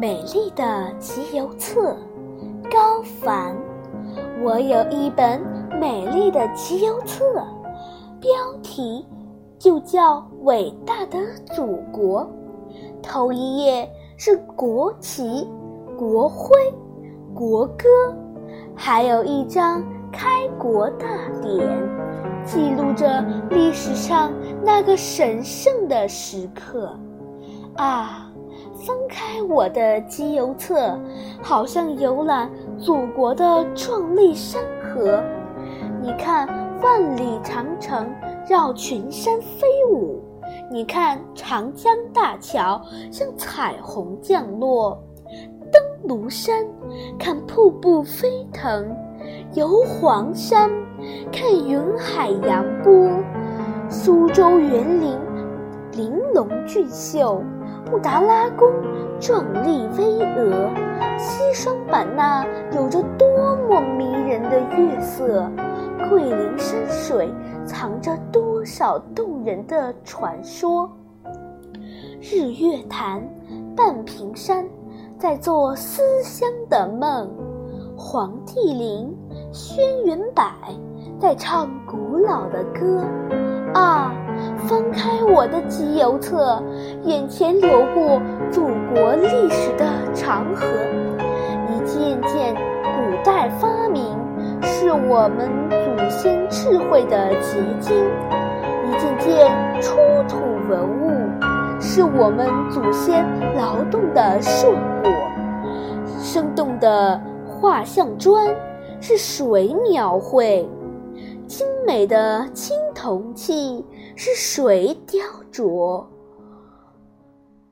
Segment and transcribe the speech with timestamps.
[0.00, 1.96] 美丽的集邮册，
[2.70, 3.56] 高凡。
[4.42, 5.40] 我有一本
[5.80, 7.24] 美丽的集邮册，
[8.20, 8.30] 标
[8.62, 9.06] 题
[9.58, 11.18] 就叫《伟大的
[11.54, 12.22] 祖国》。
[13.02, 15.48] 头一页是国旗、
[15.98, 16.56] 国徽、
[17.34, 17.88] 国歌，
[18.74, 19.82] 还有一张
[20.12, 21.06] 开国大
[21.42, 21.68] 典，
[22.44, 24.32] 记录着历史上
[24.64, 26.96] 那个神圣的时刻。
[27.76, 28.27] 啊，
[28.84, 30.98] 翻开我的集邮册，
[31.42, 35.22] 好像游览祖国的壮丽山河。
[36.00, 36.46] 你看，
[36.80, 38.08] 万里长城
[38.48, 40.20] 绕群山飞舞；
[40.70, 44.96] 你看，长江大桥像彩虹降落；
[45.72, 46.64] 登庐山，
[47.18, 48.84] 看瀑布飞腾；
[49.54, 50.70] 游黄山，
[51.32, 53.10] 看云海扬波；
[53.90, 55.18] 苏州园林，
[55.98, 57.42] 玲珑俊秀。
[57.90, 58.70] 布达拉宫
[59.18, 60.68] 壮丽巍峨，
[61.18, 65.50] 西双版纳有着多么迷人的月色，
[66.08, 67.32] 桂林山水
[67.64, 70.88] 藏着多少动人的传说。
[72.20, 73.26] 日月潭、
[73.74, 74.64] 半屏山
[75.18, 77.28] 在做思乡的梦，
[77.96, 79.16] 黄帝陵、
[79.50, 80.44] 轩辕柏
[81.18, 83.02] 在唱古老的歌。
[83.72, 84.12] 啊！
[84.66, 86.62] 翻开我的集邮册，
[87.04, 90.66] 眼前流过祖国历史的长河。
[91.70, 94.16] 一件件古代发明，
[94.62, 97.94] 是我们祖先智慧的结晶；
[98.86, 99.50] 一件件
[99.80, 99.96] 出
[100.28, 103.24] 土文物，是我们祖先
[103.56, 104.72] 劳动的硕
[105.02, 105.10] 果。
[106.20, 108.54] 生动的画像砖，
[109.00, 110.68] 是谁描绘？
[111.46, 113.82] 精美的青铜器
[114.20, 116.06] 是谁雕琢？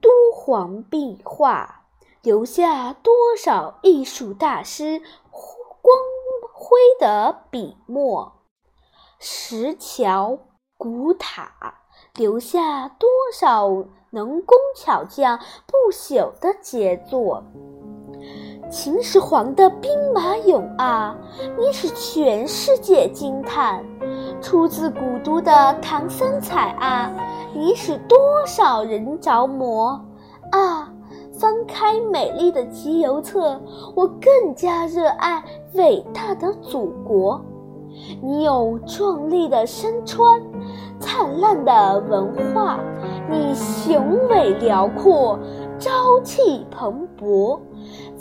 [0.00, 1.86] 敦煌壁画
[2.22, 5.98] 留下多少艺术大师光
[6.54, 8.32] 辉的笔墨？
[9.18, 10.38] 石桥
[10.78, 11.50] 古塔
[12.14, 13.68] 留下多少
[14.10, 17.42] 能工巧匠不朽的杰作？
[18.70, 21.18] 秦始皇的兵马俑啊，
[21.58, 23.82] 你使全世界惊叹；
[24.40, 27.10] 出自古都的唐三彩啊，
[27.54, 30.00] 你使多少人着魔
[30.52, 30.92] 啊！
[31.38, 33.60] 翻开美丽的集邮册，
[33.94, 37.38] 我更加热爱伟大的祖国。
[38.22, 40.40] 你有壮丽的山川，
[40.98, 42.78] 灿烂的文化，
[43.30, 45.38] 你雄伟辽阔，
[45.78, 47.58] 朝气蓬勃。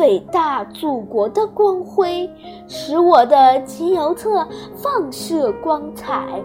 [0.00, 2.28] 伟大祖国的光辉，
[2.66, 6.42] 使我的集邮册放射光彩。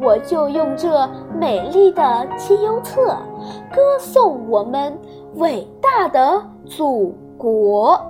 [0.00, 1.06] 我就用这
[1.38, 3.08] 美丽的集邮册，
[3.70, 4.98] 歌颂我们
[5.34, 8.00] 伟大的祖国。